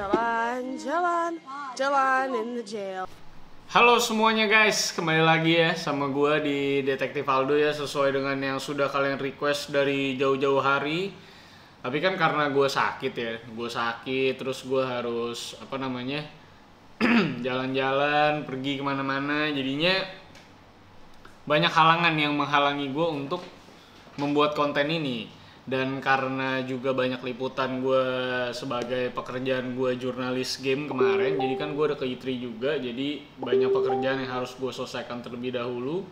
[0.00, 1.36] Jalan, jalan,
[1.76, 3.04] jalan in the jail.
[3.68, 8.56] Halo semuanya guys, kembali lagi ya sama gua di Detektif Aldo ya sesuai dengan yang
[8.56, 11.12] sudah kalian request dari jauh-jauh hari.
[11.84, 16.24] Tapi kan karena gue sakit ya, gue sakit terus gue harus apa namanya
[17.44, 19.92] jalan-jalan, pergi ke mana-mana, jadinya
[21.44, 23.44] banyak halangan yang menghalangi gue untuk
[24.16, 28.04] membuat konten ini dan karena juga banyak liputan gue
[28.50, 33.70] sebagai pekerjaan gue jurnalis game kemarin jadi kan gue udah ke E3 juga jadi banyak
[33.70, 36.02] pekerjaan yang harus gue selesaikan terlebih dahulu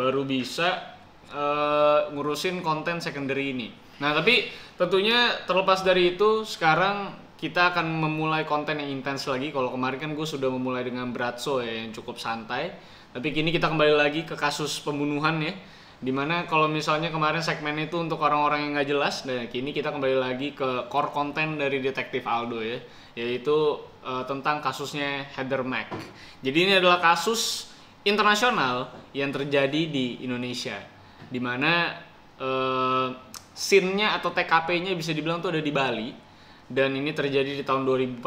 [0.00, 0.96] baru bisa
[1.28, 3.68] eh, ngurusin konten secondary ini.
[4.00, 9.52] Nah tapi tentunya terlepas dari itu sekarang kita akan memulai konten yang intens lagi.
[9.52, 12.72] Kalau kemarin kan gue sudah memulai dengan Bratso ya yang cukup santai.
[13.16, 15.52] Tapi kini kita kembali lagi ke kasus pembunuhan ya
[15.96, 19.88] di mana kalau misalnya kemarin segmen itu untuk orang-orang yang nggak jelas dan kini kita
[19.88, 22.76] kembali lagi ke core konten dari detektif Aldo ya
[23.16, 25.88] yaitu eh, tentang kasusnya Heather Mac
[26.44, 27.72] jadi ini adalah kasus
[28.06, 30.78] internasional yang terjadi di Indonesia.
[31.26, 31.98] Di mana
[32.38, 33.08] eh,
[33.52, 36.14] scene-nya atau TKP-nya bisa dibilang tuh ada di Bali
[36.70, 38.22] dan ini terjadi di tahun 2014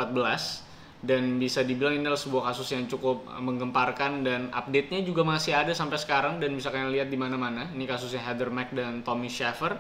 [1.00, 5.72] dan bisa dibilang ini adalah sebuah kasus yang cukup menggemparkan dan update-nya juga masih ada
[5.72, 6.44] sampai sekarang.
[6.44, 7.72] Dan bisa kalian lihat di mana-mana.
[7.72, 9.80] Ini kasusnya Heather Mac dan Tommy Shaffer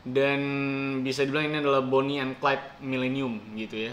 [0.00, 0.40] dan
[1.04, 3.92] bisa dibilang ini adalah Bonnie and Clyde Millennium gitu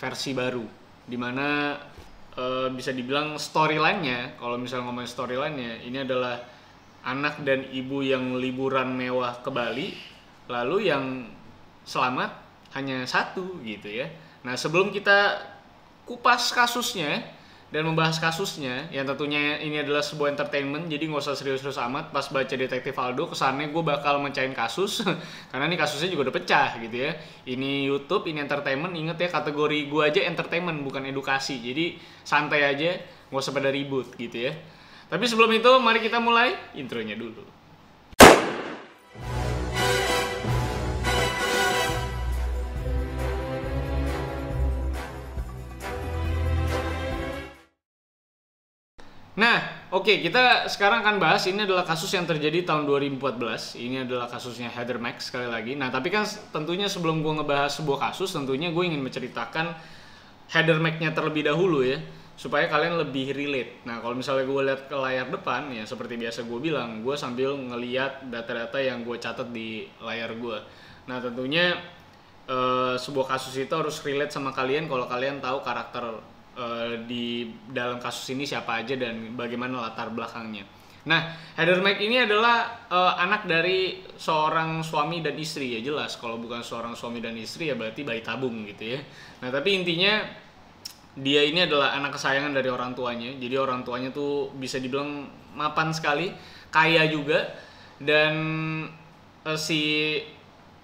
[0.00, 0.64] Versi baru.
[1.04, 1.76] Di mana
[2.40, 6.40] eh, bisa dibilang storyline-nya kalau misalnya ngomongin storyline-nya ini adalah
[7.04, 9.92] anak dan ibu yang liburan mewah ke Bali
[10.46, 11.28] lalu yang
[11.84, 12.32] selamat
[12.72, 14.08] hanya satu gitu ya.
[14.48, 15.51] Nah sebelum kita
[16.04, 17.22] kupas kasusnya
[17.72, 22.12] dan membahas kasusnya yang tentunya ini adalah sebuah entertainment jadi nggak usah serius-serius amat.
[22.12, 25.00] Pas baca detektif Aldo kesannya gue bakal mencahin kasus
[25.50, 27.16] karena ini kasusnya juga udah pecah gitu ya.
[27.48, 31.64] Ini YouTube ini entertainment inget ya kategori gue aja entertainment bukan edukasi.
[31.64, 32.92] Jadi santai aja
[33.32, 34.52] nggak usah pada ribut gitu ya.
[35.08, 37.61] Tapi sebelum itu mari kita mulai intronya dulu
[49.32, 53.80] Nah, oke kita sekarang akan bahas ini adalah kasus yang terjadi tahun 2014.
[53.80, 55.72] Ini adalah kasusnya Heather Max sekali lagi.
[55.72, 59.72] Nah, tapi kan tentunya sebelum gue ngebahas sebuah kasus, tentunya gue ingin menceritakan
[60.52, 61.96] Heather Mac-nya terlebih dahulu ya,
[62.36, 63.80] supaya kalian lebih relate.
[63.88, 67.56] Nah, kalau misalnya gue lihat ke layar depan, ya seperti biasa gue bilang, gue sambil
[67.56, 70.60] ngeliat data-data yang gue catat di layar gue.
[71.08, 71.80] Nah, tentunya
[72.52, 76.20] eh, sebuah kasus itu harus relate sama kalian kalau kalian tahu karakter
[76.56, 80.64] eh, di dalam kasus ini siapa aja dan bagaimana latar belakangnya.
[81.02, 86.14] Nah, Heather Mac ini adalah eh, anak dari seorang suami dan istri ya jelas.
[86.20, 89.00] Kalau bukan seorang suami dan istri ya berarti bayi tabung gitu ya.
[89.42, 90.22] Nah, tapi intinya
[91.12, 93.34] dia ini adalah anak kesayangan dari orang tuanya.
[93.36, 96.32] Jadi orang tuanya tuh bisa dibilang mapan sekali,
[96.70, 97.50] kaya juga
[97.98, 98.34] dan
[99.42, 99.82] eh, si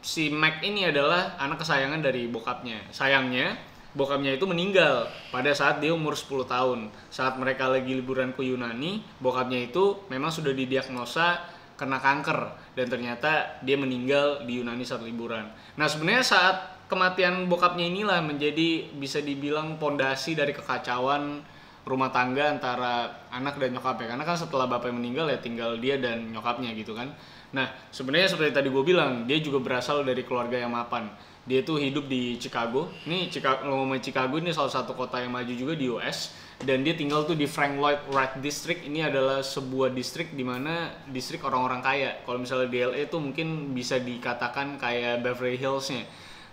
[0.03, 2.91] si Mac ini adalah anak kesayangan dari bokapnya.
[2.91, 3.55] Sayangnya,
[3.97, 6.81] bokapnya itu meninggal pada saat dia umur 10 tahun.
[7.09, 11.41] Saat mereka lagi liburan ke Yunani, bokapnya itu memang sudah didiagnosa
[11.79, 15.47] kena kanker dan ternyata dia meninggal di Yunani saat liburan.
[15.79, 16.57] Nah, sebenarnya saat
[16.89, 21.45] kematian bokapnya inilah menjadi bisa dibilang pondasi dari kekacauan
[21.89, 26.29] rumah tangga antara anak dan nyokapnya karena kan setelah bapaknya meninggal ya tinggal dia dan
[26.33, 27.09] nyokapnya gitu kan
[27.49, 31.09] nah sebenarnya seperti tadi gue bilang dia juga berasal dari keluarga yang mapan
[31.49, 32.93] dia tuh hidup di Chicago.
[33.09, 36.93] Ini Chicago ngomongin Chicago ini salah satu kota yang maju juga di US dan dia
[36.93, 38.85] tinggal tuh di Frank Lloyd Wright District.
[38.85, 42.21] Ini adalah sebuah distrik di mana distrik orang-orang kaya.
[42.29, 46.05] Kalau misalnya di LA tuh mungkin bisa dikatakan kayak Beverly Hills-nya.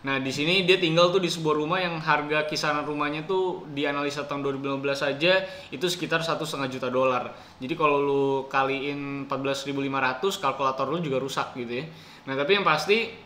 [0.06, 3.90] Nah di sini dia tinggal tuh di sebuah rumah yang harga kisaran rumahnya tuh di
[3.90, 7.36] analisa tahun 2015 saja itu sekitar satu setengah juta dolar.
[7.58, 11.86] Jadi kalau lu kaliin 14.500 kalkulator lu juga rusak gitu ya.
[12.30, 13.26] Nah tapi yang pasti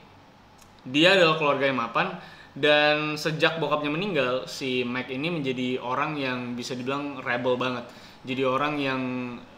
[0.89, 2.17] dia adalah keluarga yang mapan
[2.57, 7.85] dan sejak bokapnya meninggal si Mac ini menjadi orang yang bisa dibilang rebel banget.
[8.25, 9.01] Jadi orang yang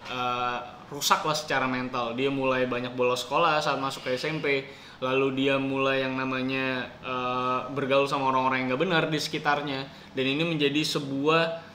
[0.06, 0.60] eh,
[0.92, 2.14] rusak lah secara mental.
[2.14, 4.68] Dia mulai banyak bolos sekolah saat masuk ke SMP
[5.02, 10.26] lalu dia mulai yang namanya eh, bergaul sama orang-orang yang nggak benar di sekitarnya dan
[10.30, 11.72] ini menjadi sebuah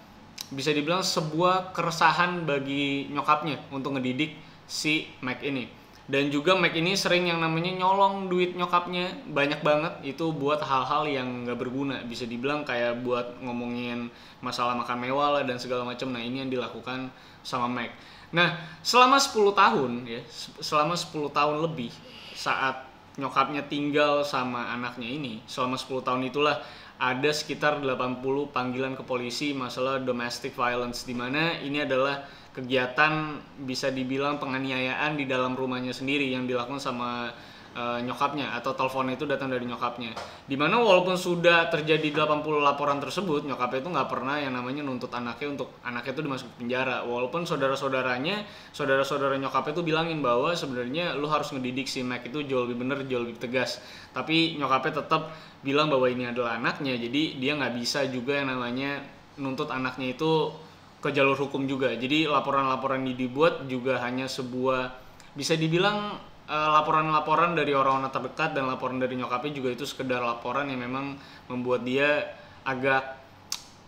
[0.55, 4.39] bisa dibilang sebuah keresahan bagi nyokapnya untuk ngedidik
[4.71, 5.67] si Mac ini
[6.07, 9.27] dan juga Mac ini sering yang namanya nyolong duit nyokapnya.
[9.27, 9.95] Banyak banget.
[10.07, 11.99] Itu buat hal-hal yang nggak berguna.
[12.07, 14.07] Bisa dibilang kayak buat ngomongin
[14.39, 16.15] masalah makan mewah lah dan segala macam.
[16.15, 17.11] Nah ini yang dilakukan
[17.43, 17.91] sama Mac.
[18.31, 18.55] Nah
[18.87, 20.23] selama 10 tahun ya
[20.63, 21.91] selama 10 tahun lebih
[22.39, 22.87] saat
[23.19, 26.63] nyokapnya tinggal sama anaknya ini selama 10 tahun itulah
[26.97, 28.23] ada sekitar 80
[28.55, 31.03] panggilan ke polisi masalah domestic violence.
[31.03, 32.25] Di mana ini adalah
[32.57, 33.37] kegiatan
[33.69, 37.29] bisa dibilang penganiayaan di dalam rumahnya sendiri yang dilakukan sama
[37.77, 40.17] uh, nyokapnya atau teleponnya itu datang dari nyokapnya.
[40.49, 45.13] Di mana walaupun sudah terjadi 80 laporan tersebut, nyokapnya itu nggak pernah yang namanya nuntut
[45.13, 47.05] anaknya untuk anaknya itu dimasuk penjara.
[47.05, 52.65] Walaupun saudara-saudaranya, saudara-saudara nyokapnya itu bilangin bahwa sebenarnya lu harus ngedidik si Mac itu jauh
[52.65, 53.85] lebih bener, jauh lebih tegas.
[54.17, 55.29] Tapi nyokapnya tetap
[55.61, 59.05] bilang bahwa ini adalah anaknya, jadi dia nggak bisa juga yang namanya
[59.37, 60.65] nuntut anaknya itu
[61.07, 61.95] ke jalur hukum juga.
[61.95, 64.91] Jadi laporan-laporan yang dibuat juga hanya sebuah
[65.39, 70.71] bisa dibilang Eh, laporan-laporan dari orang-orang terdekat dan laporan dari nyokapnya juga itu sekedar laporan
[70.71, 71.19] yang memang
[71.51, 72.23] membuat dia
[72.63, 73.19] agak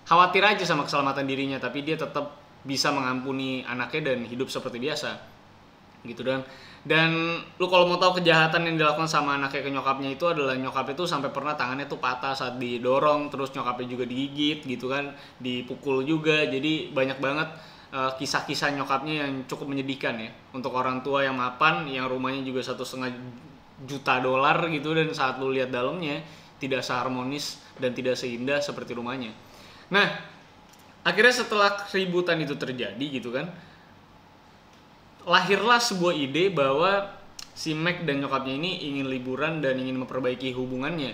[0.03, 2.35] khawatir aja sama keselamatan dirinya tapi dia tetap
[2.67, 5.23] bisa mengampuni anaknya dan hidup seperti biasa
[6.06, 6.46] gitu dan
[6.86, 10.94] dan lu kalau mau tahu kejahatan yang dilakukan sama anaknya ke nyokapnya itu adalah nyokapnya
[10.94, 15.10] itu sampai pernah tangannya tuh patah saat didorong terus nyokapnya juga digigit gitu kan
[15.42, 16.46] dipukul juga.
[16.46, 17.48] Jadi banyak banget
[17.92, 20.30] uh, kisah-kisah nyokapnya yang cukup menyedihkan ya.
[20.54, 23.10] Untuk orang tua yang mapan yang rumahnya juga satu setengah
[23.84, 26.22] juta dolar gitu dan saat lu lihat dalamnya
[26.62, 29.30] tidak seharmonis dan tidak seindah seperti rumahnya.
[29.92, 30.08] Nah,
[31.06, 33.46] akhirnya setelah keributan itu terjadi gitu kan,
[35.28, 37.12] lahirlah sebuah ide bahwa
[37.52, 41.12] si Mac dan nyokapnya ini ingin liburan dan ingin memperbaiki hubungannya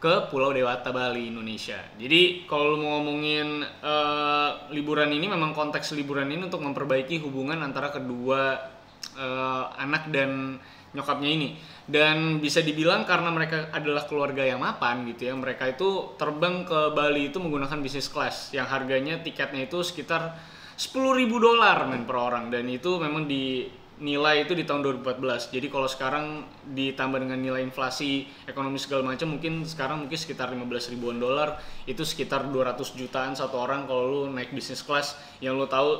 [0.00, 1.76] ke Pulau Dewata Bali Indonesia.
[2.00, 7.92] Jadi kalau mau ngomongin uh, liburan ini memang konteks liburan ini untuk memperbaiki hubungan antara
[7.92, 8.56] kedua
[9.20, 10.56] uh, anak dan
[10.96, 11.48] nyokapnya ini.
[11.84, 16.96] Dan bisa dibilang karena mereka adalah keluarga yang mapan gitu ya, mereka itu terbang ke
[16.96, 20.38] Bali itu menggunakan bisnis class yang harganya tiketnya itu sekitar
[20.80, 22.48] 10.000 dolar men per orang.
[22.48, 23.68] Dan itu memang di
[24.00, 25.52] nilai itu di tahun 2014.
[25.52, 26.40] Jadi kalau sekarang
[26.72, 31.60] ditambah dengan nilai inflasi ekonomi segala macam mungkin sekarang mungkin sekitar 15 ribuan dolar.
[31.84, 35.20] Itu sekitar 200 jutaan satu orang kalau lu naik bisnis kelas.
[35.44, 35.90] Yang lu tahu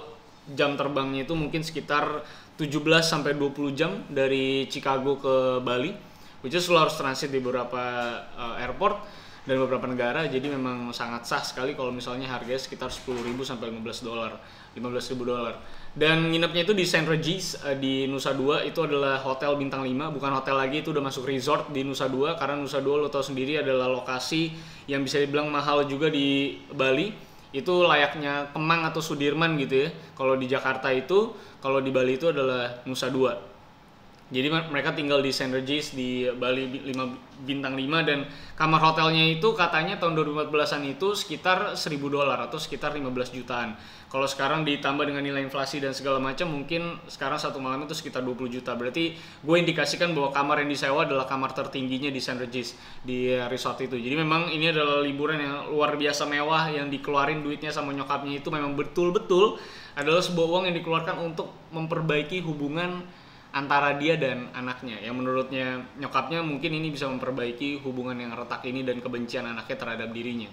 [0.56, 2.24] jam terbangnya itu mungkin sekitar
[2.56, 5.92] 17 sampai 20 jam dari Chicago ke Bali.
[6.40, 8.96] Which is lu harus transit di beberapa uh, airport
[9.44, 10.24] dan beberapa negara.
[10.24, 14.40] Jadi memang sangat sah sekali kalau misalnya harganya sekitar 10.000 sampai 15 dolar
[14.76, 15.54] 15.000 dolar.
[15.90, 18.62] Dan nginepnya itu di Saint Regis uh, di Nusa Dua.
[18.62, 22.38] Itu adalah hotel bintang 5 bukan hotel lagi itu udah masuk resort di Nusa Dua.
[22.38, 24.54] Karena Nusa Dua lo tau sendiri adalah lokasi
[24.86, 27.10] yang bisa dibilang mahal juga di Bali.
[27.50, 29.88] Itu layaknya Kemang atau Sudirman gitu ya.
[30.14, 33.49] Kalau di Jakarta itu kalau di Bali itu adalah Nusa Dua
[34.30, 39.50] jadi mereka tinggal di Saint Regis di Bali 5 bintang 5 dan kamar hotelnya itu
[39.58, 43.74] katanya tahun 2014-an itu sekitar 1000 dolar atau sekitar 15 jutaan.
[44.06, 48.22] Kalau sekarang ditambah dengan nilai inflasi dan segala macam mungkin sekarang satu malam itu sekitar
[48.22, 48.78] 20 juta.
[48.78, 53.82] Berarti gue indikasikan bahwa kamar yang disewa adalah kamar tertingginya di Saint Regis di resort
[53.82, 53.98] itu.
[53.98, 58.46] Jadi memang ini adalah liburan yang luar biasa mewah yang dikeluarin duitnya sama nyokapnya itu
[58.54, 59.58] memang betul-betul
[59.98, 63.02] adalah sebuah uang yang dikeluarkan untuk memperbaiki hubungan
[63.50, 64.98] antara dia dan anaknya.
[65.02, 65.66] Yang menurutnya
[65.98, 70.50] nyokapnya mungkin ini bisa memperbaiki hubungan yang retak ini dan kebencian anaknya terhadap dirinya.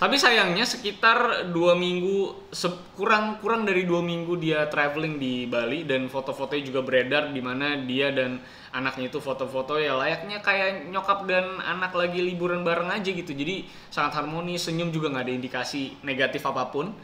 [0.00, 2.48] Tapi sayangnya sekitar dua minggu
[2.96, 7.76] kurang kurang dari dua minggu dia traveling di Bali dan foto-fotonya juga beredar di mana
[7.84, 8.40] dia dan
[8.72, 13.36] anaknya itu foto-foto ya layaknya kayak nyokap dan anak lagi liburan bareng aja gitu.
[13.36, 16.96] Jadi sangat harmonis senyum juga nggak ada indikasi negatif apa pun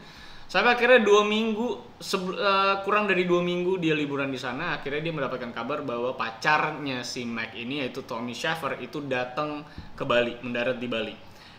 [0.47, 5.13] Sampai akhirnya dua minggu, uh, kurang dari dua minggu dia liburan di sana, akhirnya dia
[5.13, 10.79] mendapatkan kabar bahwa pacarnya si Mac ini yaitu Tommy Shaffer itu datang ke Bali, mendarat
[10.79, 11.15] di Bali.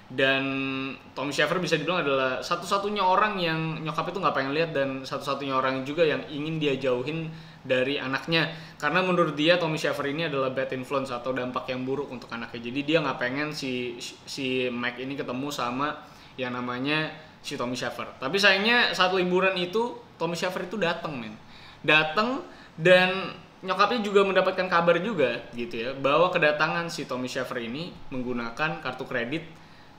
[0.08, 0.44] Dan
[1.12, 5.52] Tommy Shaffer bisa dibilang adalah satu-satunya orang yang nyokap itu nggak pengen lihat dan satu-satunya
[5.52, 7.28] orang juga yang ingin dia jauhin
[7.60, 8.48] dari anaknya
[8.80, 12.72] karena menurut dia Tommy Shaffer ini adalah bad influence atau dampak yang buruk untuk anaknya
[12.72, 15.92] jadi dia nggak pengen si si Mac ini ketemu sama
[16.40, 18.06] yang namanya si Tommy Shaffer.
[18.18, 21.34] Tapi sayangnya saat liburan itu Tommy Shaffer itu datang men.
[21.82, 22.42] Datang
[22.78, 28.78] dan nyokapnya juga mendapatkan kabar juga gitu ya bahwa kedatangan si Tommy Shaffer ini menggunakan
[28.78, 29.42] kartu kredit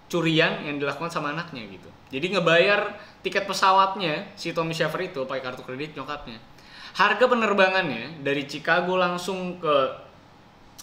[0.07, 1.89] curian yang dilakukan sama anaknya gitu.
[2.09, 6.39] Jadi ngebayar tiket pesawatnya si Tommy Shaffer itu pakai kartu kredit nyokapnya.
[6.95, 9.75] Harga penerbangannya dari Chicago langsung ke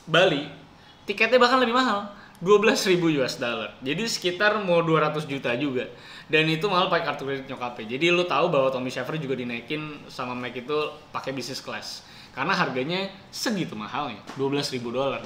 [0.07, 0.67] Bali
[1.07, 2.13] tiketnya bahkan lebih mahal
[2.45, 3.73] 12.000 US dollar.
[3.81, 5.89] Jadi sekitar mau 200 juta juga.
[6.27, 7.97] Dan itu malah pakai kartu kredit nyokapnya.
[7.99, 10.75] Jadi lu tahu bahwa Tommy Shaffer juga dinaikin sama Mac itu
[11.15, 12.03] pakai business class.
[12.35, 15.23] Karena harganya segitu mahalnya, 12.000 dolar.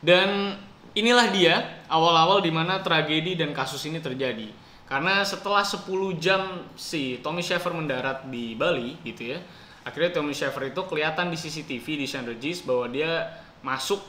[0.00, 0.56] Dan
[0.96, 4.48] inilah dia awal-awal di mana tragedi dan kasus ini terjadi.
[4.88, 5.86] Karena setelah 10
[6.18, 9.38] jam si Tommy Shaffer mendarat di Bali gitu ya.
[9.86, 13.28] Akhirnya Tommy Shaffer itu kelihatan di CCTV di Regis bahwa dia
[13.60, 14.00] masuk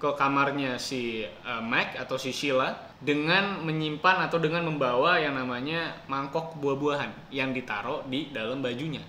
[0.00, 2.72] ke kamarnya si uh, Mac atau si Sheila
[3.04, 9.04] dengan menyimpan atau dengan membawa yang namanya mangkok buah-buahan yang ditaruh di dalam bajunya.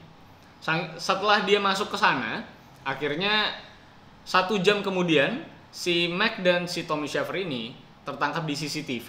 [0.59, 2.43] Sang, setelah dia masuk ke sana,
[2.83, 3.55] akhirnya
[4.27, 7.71] satu jam kemudian si Mac dan si Tommy Shaffer ini
[8.03, 9.07] tertangkap di CCTV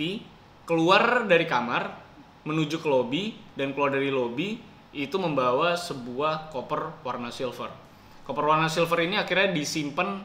[0.63, 1.99] keluar dari kamar
[2.47, 4.63] menuju ke lobby dan keluar dari lobby
[4.95, 7.75] itu membawa sebuah koper warna silver.
[8.23, 10.23] Koper warna silver ini akhirnya disimpan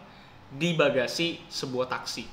[0.52, 2.24] di bagasi sebuah taksi.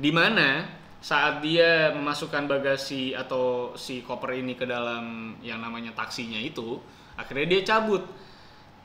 [0.00, 0.64] Di mana
[1.00, 6.76] saat dia memasukkan bagasi atau si koper ini ke dalam yang namanya taksinya itu,
[7.16, 8.04] akhirnya dia cabut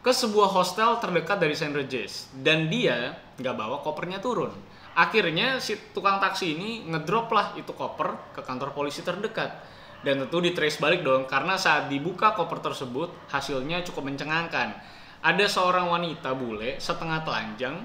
[0.06, 1.74] ke sebuah hostel terdekat dari St.
[1.74, 4.54] Regis dan dia nggak bawa kopernya turun.
[4.96, 9.52] Akhirnya si tukang taksi ini ngedrop lah itu koper ke kantor polisi terdekat
[10.06, 14.72] dan tentu di trace balik dong karena saat dibuka koper tersebut hasilnya cukup mencengangkan.
[15.26, 17.82] Ada seorang wanita bule setengah telanjang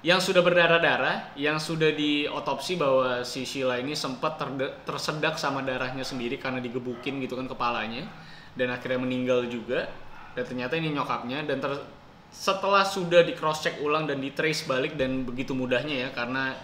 [0.00, 4.40] yang sudah berdarah-darah, yang sudah diotopsi bahwa si Sheila ini sempat
[4.88, 8.08] tersedak sama darahnya sendiri karena digebukin gitu kan kepalanya
[8.56, 9.92] dan akhirnya meninggal juga
[10.32, 11.84] dan ternyata ini nyokapnya dan ter,
[12.32, 16.54] setelah sudah di cross check ulang dan di trace balik dan begitu mudahnya ya karena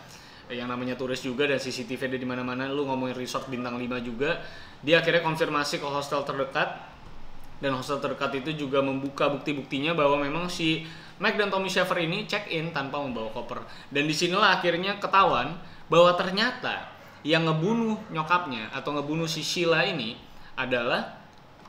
[0.47, 4.38] yang namanya turis juga dan CCTV ada di mana-mana lu ngomongin resort bintang 5 juga
[4.81, 6.87] dia akhirnya konfirmasi ke hostel terdekat
[7.59, 12.28] dan hostel terdekat itu juga membuka bukti-buktinya bahwa memang si Mike dan Tommy Shaffer ini
[12.28, 13.64] check in tanpa membawa koper.
[13.88, 15.56] Dan di sinilah akhirnya ketahuan
[15.88, 16.92] bahwa ternyata
[17.26, 20.14] yang ngebunuh nyokapnya atau ngebunuh si Sheila ini
[20.54, 21.18] adalah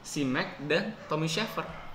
[0.03, 1.87] si Mac dan Tommy Shaffer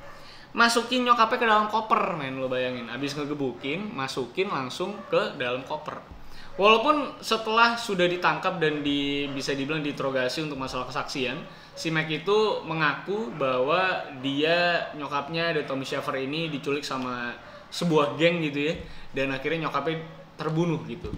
[0.53, 2.93] masukin nyokapnya ke dalam koper men lo bayangin.
[2.93, 6.01] Abis ngegebukin masukin langsung ke dalam koper
[6.61, 11.41] walaupun setelah sudah ditangkap dan di, bisa dibilang diinterogasi untuk masalah kesaksian
[11.73, 17.33] si Mac itu mengaku bahwa dia nyokapnya dan Tommy Shaffer ini diculik sama
[17.73, 18.75] sebuah geng gitu ya.
[19.13, 20.05] Dan akhirnya nyokapnya
[20.37, 21.09] terbunuh gitu.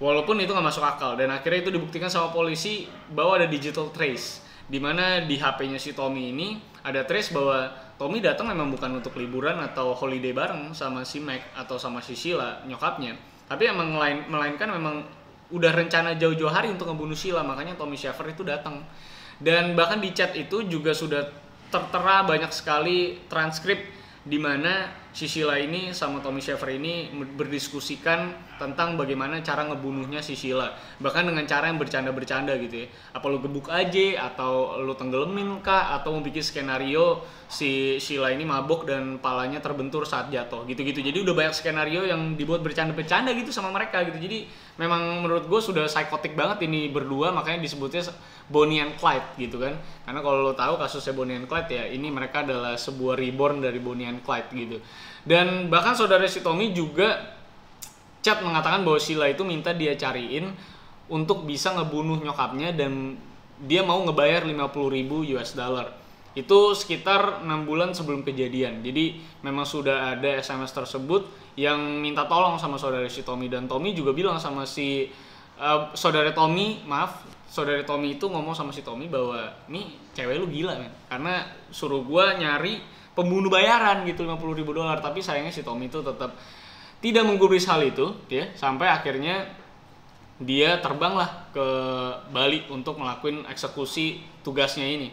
[0.00, 1.14] Walaupun itu nggak masuk akal.
[1.14, 4.40] Dan akhirnya itu dibuktikan sama polisi bahwa ada digital trace.
[4.66, 7.68] Di mana di HP-nya si Tommy ini ada trace bahwa
[8.00, 12.16] Tommy datang memang bukan untuk liburan atau holiday bareng sama si Mac atau sama si
[12.16, 13.14] Sheila nyokapnya
[13.46, 15.02] tapi emang melain, melainkan memang
[15.52, 18.80] udah rencana jauh-jauh hari untuk ngebunuh Sheila makanya Tommy Shaffer itu datang.
[19.42, 21.26] Dan bahkan di chat itu juga sudah
[21.72, 23.80] tertera banyak sekali transkrip
[24.22, 30.38] di mana si Sheila ini sama Tommy Shaffer ini berdiskusikan tentang bagaimana cara ngebunuhnya si
[30.38, 30.70] Sheila
[31.02, 32.88] bahkan dengan cara yang bercanda-bercanda gitu ya.
[33.18, 35.98] Apa lu gebuk aja atau lu tenggelemin kah?
[35.98, 41.02] Atau mau bikin skenario si Sheila ini mabuk dan palanya terbentur saat jatuh gitu-gitu.
[41.02, 44.22] Jadi udah banyak skenario yang dibuat bercanda-bercanda gitu sama mereka gitu.
[44.22, 44.46] Jadi
[44.78, 47.34] memang menurut gue sudah psikotik banget ini berdua.
[47.34, 48.06] Makanya disebutnya
[48.52, 49.80] Bonnie and Clyde gitu kan.
[50.04, 53.80] Karena kalau lo tahu kasusnya Bonnie and Clyde ya ini mereka adalah sebuah reborn dari
[53.80, 54.76] Bonnie and Clyde gitu.
[55.24, 57.40] Dan bahkan saudara si Tommy juga
[58.20, 60.52] chat mengatakan bahwa Sheila itu minta dia cariin
[61.10, 63.18] untuk bisa ngebunuh nyokapnya dan
[63.62, 65.90] dia mau ngebayar 50 ribu US dollar.
[66.32, 68.80] Itu sekitar enam bulan sebelum kejadian.
[68.80, 71.28] Jadi memang sudah ada SMS tersebut
[71.60, 73.52] yang minta tolong sama saudara si Tommy.
[73.52, 75.12] Dan Tommy juga bilang sama si
[75.60, 80.48] uh, saudara Tommy maaf saudara Tommy itu ngomong sama si Tommy bahwa nih cewek lu
[80.48, 81.34] gila kan karena
[81.68, 82.80] suruh gua nyari
[83.12, 84.98] pembunuh bayaran gitu 50 ribu dolar.
[85.04, 86.32] Tapi sayangnya si Tommy itu tetap
[87.04, 88.48] tidak menggubris hal itu ya.
[88.56, 89.44] Sampai akhirnya
[90.40, 91.66] dia terbanglah ke
[92.32, 95.12] Bali untuk melakukan eksekusi tugasnya ini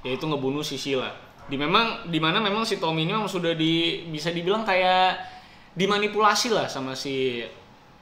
[0.00, 1.12] yaitu ngebunuh si Sheila.
[1.50, 5.18] Di memang di mana memang si Tommy ini memang sudah di bisa dibilang kayak
[5.74, 7.42] dimanipulasi lah sama si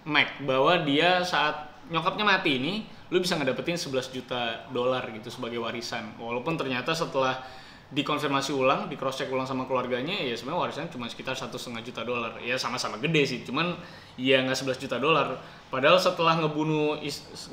[0.05, 2.75] Mac bahwa dia saat nyokapnya mati ini
[3.09, 7.41] lu bisa ngedapetin 11 juta dolar gitu sebagai warisan walaupun ternyata setelah
[7.89, 11.81] dikonfirmasi ulang, di cross check ulang sama keluarganya, ya sebenarnya warisan cuma sekitar satu setengah
[11.81, 12.37] juta dolar.
[12.45, 13.81] Ya sama-sama gede sih, cuman
[14.21, 15.41] ya nggak 11 juta dolar.
[15.73, 17.01] Padahal setelah ngebunuh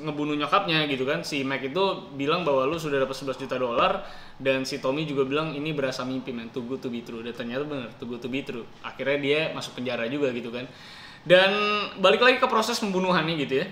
[0.04, 1.80] ngebunuh nyokapnya gitu kan, si Mac itu
[2.20, 4.04] bilang bahwa lu sudah dapat 11 juta dolar
[4.36, 7.24] dan si Tommy juga bilang ini berasa mimpi man, too good to be true.
[7.24, 8.68] Dan ternyata bener, too good to be true.
[8.84, 10.68] Akhirnya dia masuk penjara juga gitu kan.
[11.24, 11.52] Dan
[11.96, 13.66] balik lagi ke proses pembunuhannya gitu ya.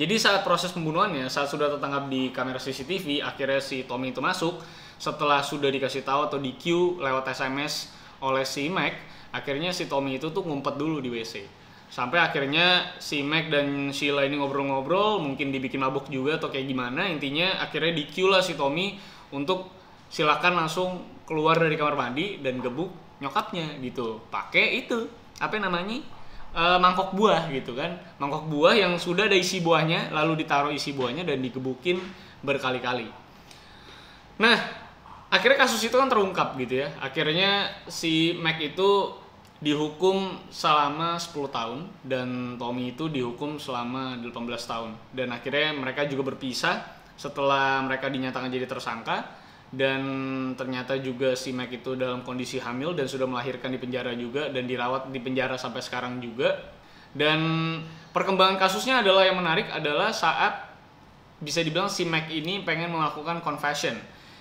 [0.00, 4.56] Jadi saat proses pembunuhannya, saat sudah tertangkap di kamera CCTV, akhirnya si Tommy itu masuk.
[4.96, 8.92] Setelah sudah dikasih tahu atau di queue lewat SMS oleh si Mac
[9.30, 11.46] akhirnya si Tommy itu tuh ngumpet dulu di WC
[11.90, 17.10] sampai akhirnya si Mac dan Sheila ini ngobrol-ngobrol mungkin dibikin mabuk juga atau kayak gimana
[17.10, 18.94] intinya akhirnya di queue lah si Tommy
[19.34, 19.70] untuk
[20.06, 22.90] silakan langsung keluar dari kamar mandi dan gebuk
[23.22, 24.18] nyokapnya gitu.
[24.26, 25.06] Pakai itu
[25.38, 26.02] apa namanya
[26.50, 27.98] e, mangkok buah gitu kan.
[28.20, 31.98] Mangkok buah yang sudah ada isi buahnya lalu ditaruh isi buahnya dan digebukin
[32.44, 33.08] berkali-kali.
[34.40, 34.58] Nah
[35.30, 36.88] akhirnya kasus itu kan terungkap gitu ya.
[37.00, 39.16] Akhirnya si Mac itu
[39.60, 44.32] dihukum selama 10 tahun dan Tommy itu dihukum selama 18
[44.64, 44.90] tahun.
[45.12, 46.98] Dan akhirnya mereka juga berpisah.
[47.20, 49.39] Setelah mereka dinyatakan jadi tersangka
[49.70, 50.02] dan
[50.58, 54.66] ternyata juga si Mac itu dalam kondisi hamil dan sudah melahirkan di penjara juga dan
[54.66, 56.58] dirawat di penjara sampai sekarang juga
[57.14, 57.38] dan
[58.10, 60.70] perkembangan kasusnya adalah yang menarik adalah saat
[61.38, 63.94] bisa dibilang si Mac ini pengen melakukan confession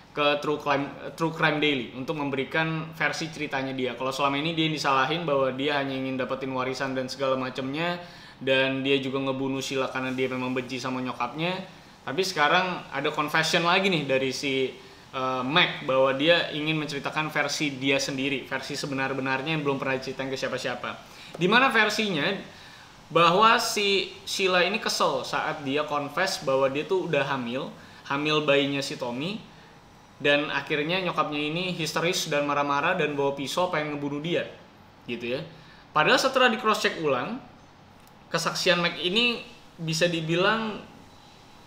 [0.10, 3.94] ke True Crime True Crime Daily untuk memberikan versi ceritanya dia.
[3.96, 8.02] Kalau selama ini dia disalahin bahwa dia hanya ingin dapetin warisan dan segala macamnya
[8.42, 11.56] dan dia juga ngebunuh Sheila karena dia memang benci sama nyokapnya.
[12.04, 14.74] Tapi sekarang ada confession lagi nih dari si
[15.14, 20.30] uh, Mac bahwa dia ingin menceritakan versi dia sendiri, versi sebenar-benarnya yang belum pernah diceritain
[20.30, 20.96] ke siapa-siapa.
[21.38, 22.26] Di mana versinya
[23.10, 27.74] bahwa si Sheila ini kesel saat dia confess bahwa dia tuh udah hamil,
[28.06, 29.42] hamil bayinya si Tommy
[30.20, 34.44] dan akhirnya nyokapnya ini histeris dan marah-marah dan bawa pisau pengen ngebunuh dia
[35.08, 35.42] gitu ya
[35.96, 37.40] padahal setelah di cross check ulang
[38.28, 39.42] kesaksian Mac ini
[39.80, 40.84] bisa dibilang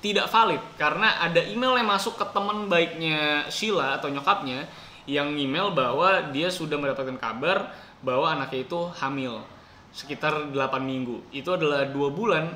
[0.03, 4.67] tidak valid karena ada email yang masuk ke teman baiknya Sheila atau nyokapnya
[5.07, 7.71] yang email bahwa dia sudah mendapatkan kabar
[8.03, 9.47] bahwa anaknya itu hamil
[9.95, 11.23] sekitar 8 minggu.
[11.31, 12.51] Itu adalah dua bulan.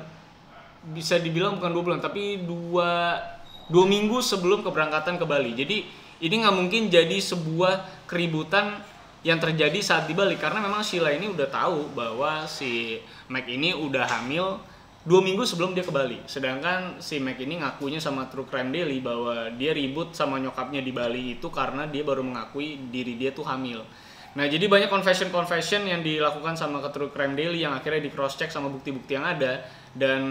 [0.87, 3.19] Bisa dibilang bukan dua bulan tapi dua
[3.67, 5.51] dua minggu sebelum keberangkatan ke Bali.
[5.55, 5.77] Jadi
[6.23, 8.79] ini nggak mungkin jadi sebuah keributan
[9.23, 10.39] yang terjadi saat di Bali.
[10.39, 14.59] Karena memang Sheila ini udah tahu bahwa si Mac ini udah hamil
[15.07, 16.19] dua minggu sebelum dia ke Bali.
[16.27, 20.91] Sedangkan si Mac ini ngakunya sama True Crime Daily bahwa dia ribut sama nyokapnya di
[20.91, 23.87] Bali itu karena dia baru mengakui diri dia tuh hamil.
[24.35, 28.35] Nah jadi banyak confession-confession yang dilakukan sama ke True Crime Daily yang akhirnya di cross
[28.35, 29.63] check sama bukti-bukti yang ada
[29.95, 30.21] dan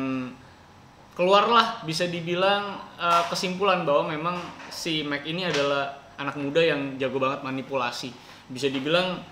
[1.16, 4.36] keluarlah bisa dibilang uh, kesimpulan bahwa memang
[4.68, 8.12] si Mac ini adalah anak muda yang jago banget manipulasi.
[8.52, 9.24] Bisa dibilang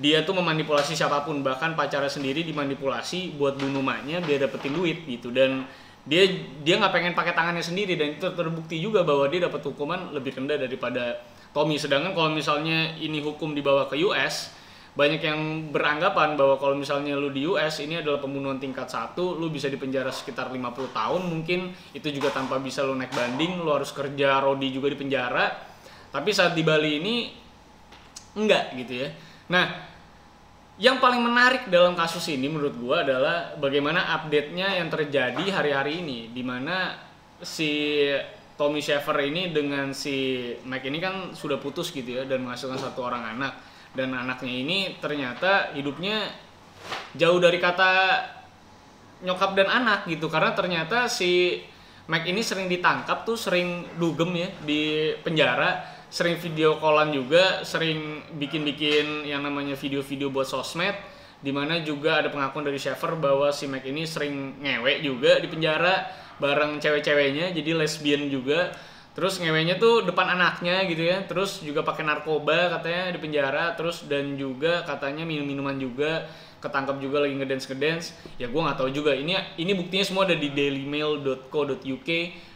[0.00, 5.04] dia tuh memanipulasi siapa pun bahkan pacarnya sendiri dimanipulasi buat bunuh maknya biar dapetin duit
[5.04, 5.68] gitu dan
[6.02, 6.26] dia
[6.64, 10.34] dia nggak pengen pakai tangannya sendiri dan itu terbukti juga bahwa dia dapat hukuman lebih
[10.34, 11.20] rendah daripada
[11.52, 14.62] Tommy sedangkan kalau misalnya ini hukum dibawa ke US
[14.92, 15.40] banyak yang
[15.72, 20.12] beranggapan bahwa kalau misalnya lu di US ini adalah pembunuhan tingkat satu, lu bisa dipenjara
[20.12, 24.68] sekitar 50 tahun mungkin itu juga tanpa bisa lu naik banding, lu harus kerja rodi
[24.68, 25.48] juga di penjara.
[26.12, 27.14] Tapi saat di Bali ini
[28.36, 29.08] enggak gitu ya.
[29.48, 29.91] Nah,
[30.82, 36.34] yang paling menarik dalam kasus ini menurut gua adalah bagaimana update-nya yang terjadi hari-hari ini
[36.34, 36.98] di mana
[37.38, 38.02] si
[38.58, 43.06] Tommy Sheffer ini dengan si Mike ini kan sudah putus gitu ya dan menghasilkan satu
[43.06, 43.62] orang anak.
[43.94, 46.26] Dan anaknya ini ternyata hidupnya
[47.14, 47.92] jauh dari kata
[49.22, 51.62] nyokap dan anak gitu karena ternyata si
[52.10, 58.20] Mac ini sering ditangkap tuh sering dugem ya di penjara sering video callan juga sering
[58.36, 60.92] bikin-bikin yang namanya video-video buat sosmed
[61.40, 65.48] di mana juga ada pengakuan dari Sheffer bahwa si Mac ini sering ngewek juga di
[65.48, 68.76] penjara bareng cewek-ceweknya jadi lesbian juga.
[69.12, 74.08] Terus ngewenya tuh depan anaknya gitu ya terus juga pakai narkoba katanya di penjara terus
[74.08, 76.24] dan juga katanya minum minuman juga
[76.62, 78.06] ketangkap juga lagi ngedance ngedance.
[78.38, 79.10] Ya gue nggak tahu juga.
[79.10, 82.10] Ini ini buktinya semua ada di dailymail.co.uk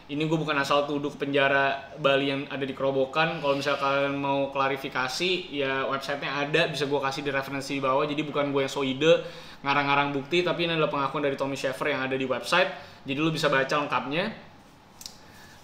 [0.07, 3.43] ini gue bukan asal tuduh penjara Bali yang ada di Kerobokan.
[3.43, 6.61] Kalau misalnya kalian mau klarifikasi ya websitenya ada.
[6.71, 8.07] Bisa gue kasih di referensi di bawah.
[8.07, 9.19] Jadi bukan gue yang so ide
[9.67, 10.47] ngarang-ngarang bukti.
[10.47, 12.71] Tapi ini adalah pengakuan dari Tommy Sheffer yang ada di website.
[13.03, 14.31] Jadi lu bisa baca lengkapnya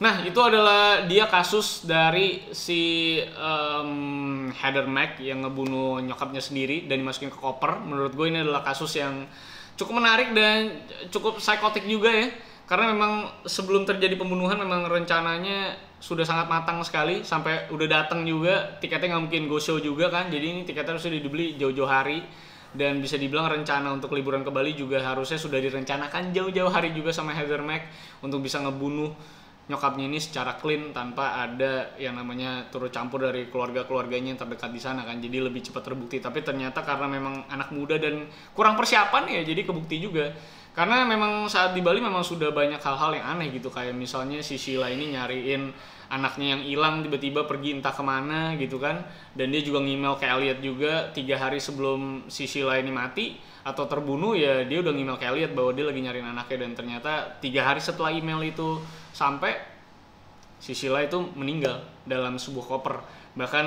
[0.02, 7.06] Nah, itu adalah dia kasus dari si um, Heather Mac yang ngebunuh nyokapnya sendiri dan
[7.06, 7.78] dimasukin ke koper.
[7.86, 9.30] Menurut gue ini adalah kasus yang
[9.78, 10.82] cukup menarik dan
[11.14, 12.28] cukup psikotik juga ya.
[12.66, 18.76] Karena memang sebelum terjadi pembunuhan memang rencananya sudah sangat matang sekali sampai udah datang juga
[18.84, 22.20] tiketnya nggak mungkin go show juga kan jadi ini tiketnya harusnya dibeli jauh-jauh hari
[22.76, 27.16] dan bisa dibilang rencana untuk liburan ke Bali juga harusnya sudah direncanakan jauh-jauh hari juga
[27.16, 27.88] sama Heather Mac
[28.20, 29.16] untuk bisa ngebunuh
[29.64, 34.82] nyokapnya ini secara clean tanpa ada yang namanya turut campur dari keluarga-keluarganya yang terdekat di
[34.84, 35.24] sana kan.
[35.24, 36.20] Jadi lebih cepat terbukti.
[36.20, 40.36] Tapi ternyata karena memang anak muda dan kurang persiapan ya jadi kebukti juga.
[40.74, 43.72] Karena memang saat di Bali memang sudah banyak hal-hal yang aneh gitu.
[43.72, 45.72] Kayak misalnya si Sheila ini nyariin
[46.12, 49.00] anaknya yang hilang tiba-tiba pergi entah ke mana gitu kan.
[49.32, 53.88] Dan dia juga ngemail ke Elliot juga tiga hari sebelum si Sheila ini mati atau
[53.88, 56.58] terbunuh ya dia udah ngemail ke Elliot bahwa dia lagi nyariin anaknya.
[56.68, 58.82] Dan ternyata tiga hari setelah email itu
[59.14, 59.56] sampai
[60.58, 62.96] si Sheila itu meninggal dalam sebuah koper.
[63.38, 63.66] Bahkan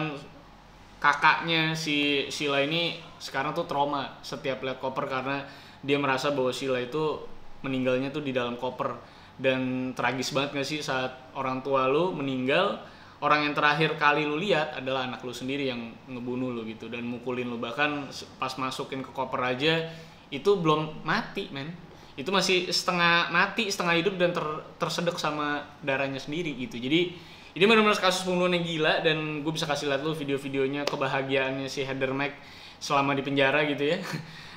[0.98, 5.46] kakaknya si Sheila ini sekarang tuh trauma setiap lihat koper karena
[5.80, 7.22] dia merasa bahwa Sheila itu
[7.62, 9.14] meninggalnya tuh di dalam koper.
[9.37, 12.80] Dan tragis banget gak sih saat orang tua lu meninggal?
[13.16, 17.04] Orang yang terakhir kali lu lihat adalah anak lu sendiri yang ngebunuh lu gitu dan
[17.04, 17.56] mukulin lu.
[17.56, 19.88] Bahkan pas masukin ke koper aja
[20.28, 21.86] itu belum mati men
[22.16, 26.81] itu masih setengah mati setengah hidup dan ter- tersedek sama darahnya sendiri gitu.
[26.81, 27.12] Jadi
[27.57, 31.85] ini benar-benar kasus pembunuhan yang gila dan gue bisa kasih lihat lu video-videonya kebahagiaannya si
[31.85, 32.37] Heather Mac
[32.81, 34.00] selama di penjara gitu ya.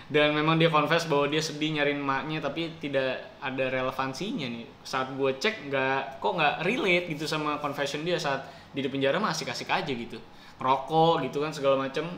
[0.10, 4.66] Dan memang dia confess bahwa dia sedih nyariin emaknya tapi tidak ada relevansinya nih.
[4.82, 8.42] Saat gue cek nggak kok nggak relate gitu sama confession dia saat
[8.74, 10.18] di penjara masih kasih aja gitu.
[10.58, 12.10] Ngerokok gitu kan segala macem.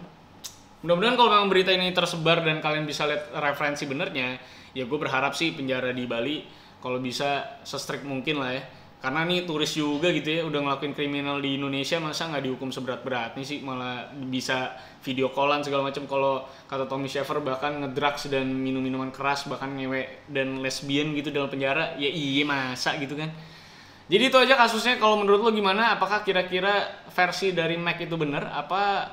[0.82, 4.40] Mudah-mudahan kalau memang berita ini tersebar dan kalian bisa lihat referensi benernya
[4.72, 6.44] ya gue berharap sih penjara di Bali
[6.82, 8.64] kalau bisa se-strict mungkin lah ya.
[9.02, 13.42] Karena nih turis juga gitu ya udah ngelakuin kriminal di Indonesia masa nggak dihukum seberat-beratnya
[13.42, 13.66] sih?
[13.66, 16.06] Malah bisa video callan segala macam.
[16.06, 21.34] Kalau kata Tommy Sheffer bahkan ngedrugs dan minum minuman keras bahkan ngewe dan lesbian gitu
[21.34, 23.34] dalam penjara ya iya masa gitu kan?
[24.06, 25.02] Jadi itu aja kasusnya.
[25.02, 25.98] Kalau menurut lo gimana?
[25.98, 28.54] Apakah kira-kira versi dari Mac itu benar?
[28.54, 29.10] Apa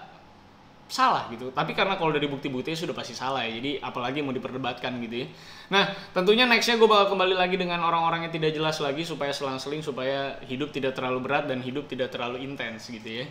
[0.89, 1.53] salah gitu.
[1.53, 3.61] Tapi karena kalau dari bukti-buktinya sudah pasti salah ya.
[3.61, 5.27] Jadi apalagi mau diperdebatkan gitu ya.
[5.69, 9.85] Nah, tentunya nextnya gue bakal kembali lagi dengan orang-orang yang tidak jelas lagi supaya selang-seling
[9.85, 13.29] supaya hidup tidak terlalu berat dan hidup tidak terlalu intens gitu ya.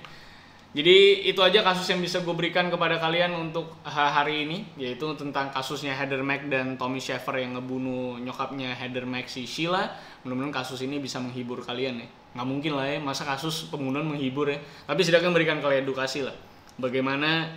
[0.77, 5.09] Jadi itu aja kasus yang bisa gue berikan kepada kalian untuk ha- hari ini yaitu
[5.17, 9.89] tentang kasusnya Heather Mac dan Tommy Sheffer yang ngebunuh nyokapnya Heather Mac si Sheila.
[10.21, 12.07] Mudah-mudahan kasus ini bisa menghibur kalian ya.
[12.37, 14.61] Nggak mungkin lah ya masa kasus pembunuhan menghibur ya.
[14.85, 16.35] Tapi setidaknya memberikan kalian edukasi lah.
[16.77, 17.49] Bagaimana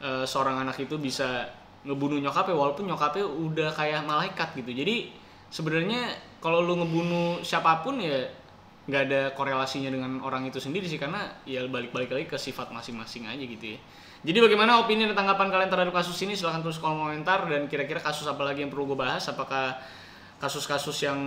[0.00, 1.48] eh, seorang anak itu bisa
[1.88, 4.70] ngebunuh nyokapnya walaupun nyokapnya udah kayak malaikat gitu.
[4.76, 4.96] Jadi
[5.48, 8.28] sebenarnya kalau lu ngebunuh siapa pun ya
[8.88, 13.28] nggak ada korelasinya dengan orang itu sendiri sih karena ya balik-balik lagi ke sifat masing-masing
[13.28, 13.78] aja gitu ya.
[14.18, 16.34] Jadi bagaimana opini dan tanggapan kalian terhadap kasus ini?
[16.34, 19.22] Silahkan tulis kolom komentar dan kira-kira kasus apa lagi yang perlu gue bahas?
[19.30, 19.78] Apakah
[20.42, 21.20] kasus-kasus yang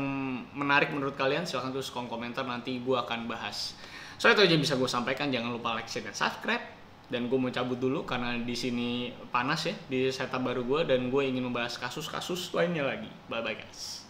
[0.51, 1.47] menarik menurut kalian?
[1.47, 3.80] Silahkan tulis kolom komentar nanti gue akan bahas.
[4.19, 5.32] So itu aja yang bisa gue sampaikan.
[5.32, 6.81] Jangan lupa like, share, dan subscribe.
[7.12, 11.12] Dan gue mau cabut dulu karena di sini panas ya di setup baru gue dan
[11.12, 13.12] gue ingin membahas kasus-kasus lainnya lagi.
[13.28, 14.00] Bye bye guys.